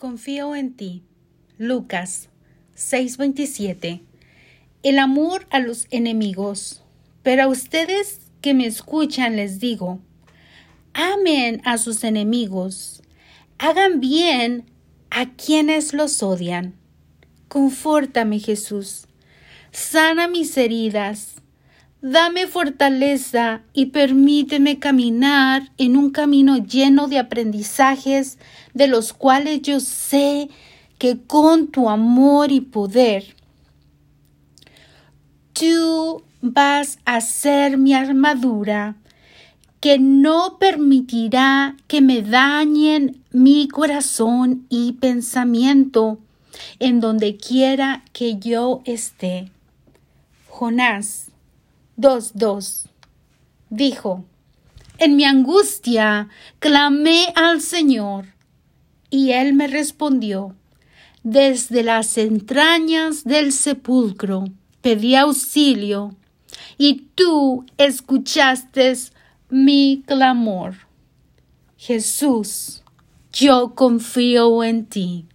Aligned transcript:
Confío 0.00 0.56
en 0.56 0.72
ti. 0.72 1.02
Lucas 1.58 2.30
6:27. 2.74 4.00
El 4.82 4.98
amor 4.98 5.46
a 5.50 5.58
los 5.58 5.88
enemigos. 5.90 6.82
Pero 7.22 7.42
a 7.42 7.48
ustedes 7.48 8.20
que 8.40 8.54
me 8.54 8.64
escuchan 8.64 9.36
les 9.36 9.60
digo, 9.60 10.00
amen 10.94 11.60
a 11.66 11.76
sus 11.76 12.02
enemigos, 12.02 13.02
hagan 13.58 14.00
bien 14.00 14.64
a 15.10 15.34
quienes 15.34 15.92
los 15.92 16.22
odian. 16.22 16.72
Confórtame, 17.48 18.38
Jesús, 18.38 19.06
sana 19.70 20.28
mis 20.28 20.56
heridas, 20.56 21.39
Dame 22.02 22.46
fortaleza 22.46 23.60
y 23.74 23.86
permíteme 23.86 24.78
caminar 24.78 25.70
en 25.76 25.98
un 25.98 26.10
camino 26.10 26.56
lleno 26.56 27.08
de 27.08 27.18
aprendizajes 27.18 28.38
de 28.72 28.86
los 28.86 29.12
cuales 29.12 29.60
yo 29.60 29.80
sé 29.80 30.48
que 30.96 31.18
con 31.18 31.68
tu 31.68 31.90
amor 31.90 32.52
y 32.52 32.62
poder 32.62 33.36
tú 35.52 36.22
vas 36.40 36.98
a 37.04 37.20
ser 37.20 37.76
mi 37.76 37.92
armadura 37.92 38.96
que 39.80 39.98
no 39.98 40.56
permitirá 40.58 41.76
que 41.86 42.00
me 42.00 42.22
dañen 42.22 43.22
mi 43.30 43.68
corazón 43.68 44.64
y 44.70 44.92
pensamiento 44.92 46.18
en 46.78 47.00
donde 47.00 47.36
quiera 47.36 48.04
que 48.14 48.38
yo 48.38 48.80
esté. 48.86 49.50
Jonás 50.48 51.30
2.2. 52.00 52.86
Dijo, 53.68 54.24
En 54.98 55.16
mi 55.16 55.24
angustia 55.24 56.28
clamé 56.58 57.32
al 57.36 57.60
Señor, 57.60 58.26
y 59.10 59.32
Él 59.32 59.52
me 59.54 59.66
respondió. 59.66 60.56
Desde 61.22 61.82
las 61.82 62.16
entrañas 62.16 63.24
del 63.24 63.52
sepulcro 63.52 64.44
pedí 64.80 65.14
auxilio, 65.14 66.16
y 66.78 67.08
tú 67.14 67.66
escuchaste 67.76 68.94
mi 69.50 70.02
clamor. 70.06 70.76
Jesús, 71.76 72.82
yo 73.32 73.74
confío 73.74 74.64
en 74.64 74.86
ti. 74.86 75.26